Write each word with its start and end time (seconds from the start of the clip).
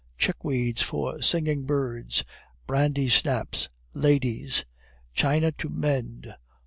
"Chick 0.17 0.43
weeds 0.43 0.81
for 0.81 1.21
singing 1.21 1.67
bir 1.67 2.01
ds!" 2.01 2.23
"Brandy 2.65 3.07
snaps, 3.07 3.69
ladies!" 3.93 4.65
"China 5.13 5.51
to 5.51 5.69
mend!" 5.69 6.33